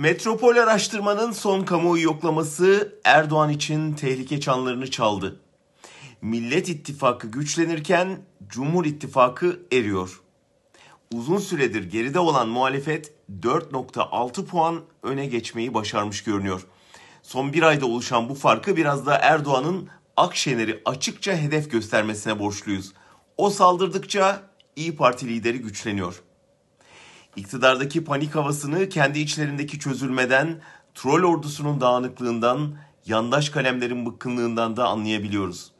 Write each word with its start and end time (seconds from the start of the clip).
Metropol 0.00 0.56
araştırmanın 0.56 1.32
son 1.32 1.62
kamuoyu 1.64 2.02
yoklaması 2.02 2.98
Erdoğan 3.04 3.50
için 3.50 3.92
tehlike 3.92 4.40
çanlarını 4.40 4.90
çaldı. 4.90 5.40
Millet 6.22 6.68
İttifakı 6.68 7.26
güçlenirken 7.26 8.18
Cumhur 8.48 8.84
İttifakı 8.84 9.60
eriyor. 9.72 10.20
Uzun 11.14 11.38
süredir 11.38 11.90
geride 11.90 12.18
olan 12.18 12.48
muhalefet 12.48 13.12
4.6 13.42 14.46
puan 14.46 14.80
öne 15.02 15.26
geçmeyi 15.26 15.74
başarmış 15.74 16.24
görünüyor. 16.24 16.66
Son 17.22 17.52
bir 17.52 17.62
ayda 17.62 17.86
oluşan 17.86 18.28
bu 18.28 18.34
farkı 18.34 18.76
biraz 18.76 19.06
da 19.06 19.14
Erdoğan'ın 19.14 19.88
Akşener'i 20.16 20.82
açıkça 20.84 21.36
hedef 21.36 21.70
göstermesine 21.70 22.38
borçluyuz. 22.38 22.92
O 23.36 23.50
saldırdıkça 23.50 24.42
İyi 24.76 24.96
Parti 24.96 25.28
lideri 25.28 25.58
güçleniyor. 25.58 26.22
İktidardaki 27.36 28.04
panik 28.04 28.34
havasını 28.34 28.88
kendi 28.88 29.18
içlerindeki 29.18 29.78
çözülmeden, 29.78 30.60
troll 30.94 31.24
ordusunun 31.24 31.80
dağınıklığından, 31.80 32.74
yandaş 33.06 33.48
kalemlerin 33.48 34.06
bıkkınlığından 34.06 34.76
da 34.76 34.88
anlayabiliyoruz. 34.88 35.72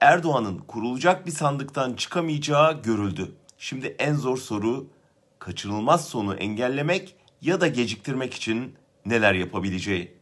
Erdoğan'ın 0.00 0.58
kurulacak 0.58 1.26
bir 1.26 1.30
sandıktan 1.30 1.94
çıkamayacağı 1.94 2.82
görüldü. 2.82 3.32
Şimdi 3.58 3.86
en 3.86 4.14
zor 4.14 4.36
soru 4.36 4.86
kaçınılmaz 5.38 6.08
sonu 6.08 6.34
engellemek 6.34 7.16
ya 7.42 7.60
da 7.60 7.68
geciktirmek 7.68 8.34
için 8.34 8.74
neler 9.06 9.34
yapabileceği. 9.34 10.18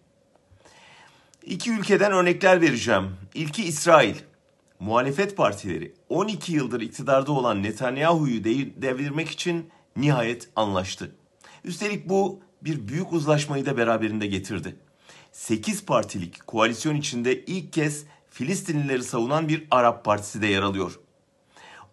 İki 1.43 1.71
ülkeden 1.71 2.13
örnekler 2.13 2.61
vereceğim. 2.61 3.17
İlki 3.35 3.65
İsrail. 3.65 4.15
Muhalefet 4.81 5.37
partileri 5.37 5.95
12 6.09 6.53
yıldır 6.53 6.81
iktidarda 6.81 7.33
olan 7.33 7.63
Netanyahu'yu 7.63 8.45
devirmek 8.83 9.31
için 9.31 9.71
nihayet 9.97 10.49
anlaştı. 10.57 11.15
Üstelik 11.65 12.09
bu 12.09 12.41
bir 12.63 12.89
büyük 12.89 13.13
uzlaşmayı 13.13 13.67
da 13.67 13.77
beraberinde 13.77 14.27
getirdi. 14.27 14.77
8 15.33 15.87
partilik 15.87 16.47
koalisyon 16.47 16.95
içinde 16.95 17.45
ilk 17.45 17.73
kez 17.73 18.05
Filistinlileri 18.31 19.03
savunan 19.05 19.49
bir 19.49 19.67
Arap 19.71 20.05
partisi 20.05 20.43
de 20.43 20.47
yer 20.47 20.63
alıyor. 20.63 21.01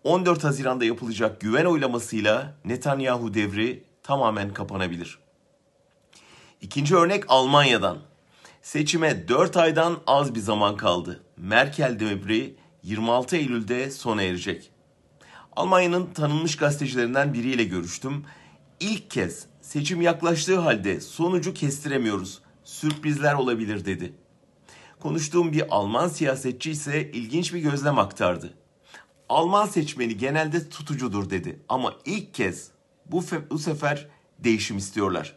14 0.03 0.43
Haziran'da 0.43 0.85
yapılacak 0.85 1.41
güven 1.41 1.65
oylamasıyla 1.65 2.55
Netanyahu 2.65 3.33
devri 3.33 3.83
tamamen 4.03 4.53
kapanabilir. 4.53 5.19
İkinci 6.61 6.95
örnek 6.95 7.23
Almanya'dan. 7.27 7.97
Seçime 8.61 9.27
4 9.27 9.57
aydan 9.57 9.99
az 10.07 10.35
bir 10.35 10.39
zaman 10.39 10.77
kaldı. 10.77 11.23
Merkel 11.37 11.99
devri 11.99 12.55
26 12.83 13.35
Eylül'de 13.35 13.91
sona 13.91 14.23
erecek. 14.23 14.71
Almanya'nın 15.55 16.13
tanınmış 16.13 16.55
gazetecilerinden 16.55 17.33
biriyle 17.33 17.63
görüştüm. 17.63 18.25
İlk 18.79 19.11
kez 19.11 19.45
seçim 19.61 20.01
yaklaştığı 20.01 20.59
halde 20.59 21.01
sonucu 21.01 21.53
kestiremiyoruz. 21.53 22.41
Sürprizler 22.63 23.33
olabilir 23.33 23.85
dedi. 23.85 24.13
Konuştuğum 24.99 25.51
bir 25.51 25.75
Alman 25.75 26.07
siyasetçi 26.07 26.71
ise 26.71 27.11
ilginç 27.11 27.53
bir 27.53 27.59
gözlem 27.59 27.99
aktardı. 27.99 28.53
Alman 29.29 29.65
seçmeni 29.65 30.17
genelde 30.17 30.69
tutucudur 30.69 31.29
dedi 31.29 31.59
ama 31.69 31.93
ilk 32.05 32.33
kez 32.33 32.71
bu, 33.05 33.23
bu 33.49 33.59
sefer 33.59 34.07
değişim 34.39 34.77
istiyorlar. 34.77 35.35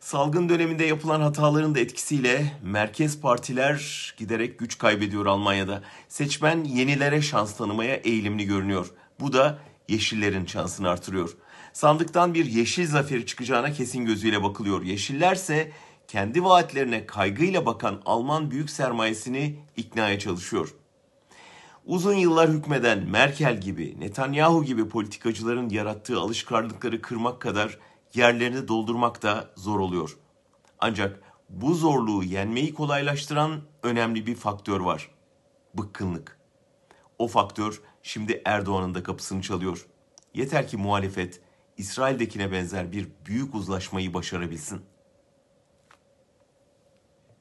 Salgın 0.00 0.48
döneminde 0.48 0.84
yapılan 0.84 1.20
hataların 1.20 1.74
da 1.74 1.80
etkisiyle 1.80 2.52
merkez 2.62 3.20
partiler 3.20 4.14
giderek 4.16 4.58
güç 4.58 4.78
kaybediyor 4.78 5.26
Almanya'da. 5.26 5.82
Seçmen 6.08 6.64
yenilere 6.64 7.22
şans 7.22 7.56
tanımaya 7.56 7.94
eğilimli 7.94 8.46
görünüyor. 8.46 8.90
Bu 9.20 9.32
da 9.32 9.58
yeşillerin 9.88 10.46
şansını 10.46 10.88
artırıyor. 10.88 11.36
Sandıktan 11.72 12.34
bir 12.34 12.44
yeşil 12.44 12.86
zaferi 12.86 13.26
çıkacağına 13.26 13.72
kesin 13.72 14.04
gözüyle 14.04 14.42
bakılıyor. 14.42 14.82
Yeşillerse 14.82 15.72
kendi 16.08 16.44
vaatlerine 16.44 17.06
kaygıyla 17.06 17.66
bakan 17.66 18.02
Alman 18.04 18.50
büyük 18.50 18.70
sermayesini 18.70 19.56
iknaya 19.76 20.18
çalışıyor. 20.18 20.74
Uzun 21.86 22.14
yıllar 22.14 22.50
hükmeden 22.50 22.98
Merkel 22.98 23.60
gibi, 23.60 23.96
Netanyahu 24.00 24.64
gibi 24.64 24.88
politikacıların 24.88 25.68
yarattığı 25.68 26.18
alışkanlıkları 26.18 27.02
kırmak 27.02 27.40
kadar 27.40 27.78
yerlerini 28.14 28.68
doldurmak 28.68 29.22
da 29.22 29.50
zor 29.56 29.80
oluyor. 29.80 30.18
Ancak 30.78 31.20
bu 31.48 31.74
zorluğu 31.74 32.24
yenmeyi 32.24 32.74
kolaylaştıran 32.74 33.60
önemli 33.82 34.26
bir 34.26 34.34
faktör 34.34 34.80
var. 34.80 35.10
Bıkkınlık. 35.74 36.38
O 37.18 37.28
faktör 37.28 37.80
şimdi 38.02 38.42
Erdoğan'ın 38.44 38.94
da 38.94 39.02
kapısını 39.02 39.42
çalıyor. 39.42 39.86
Yeter 40.34 40.68
ki 40.68 40.76
muhalefet 40.76 41.40
İsrail'dekine 41.76 42.52
benzer 42.52 42.92
bir 42.92 43.08
büyük 43.26 43.54
uzlaşmayı 43.54 44.14
başarabilsin. 44.14 44.82